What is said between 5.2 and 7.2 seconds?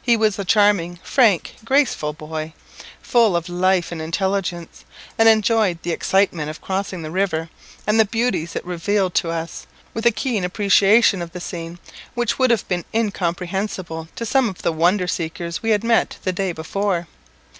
enjoyed the excitement of crossing the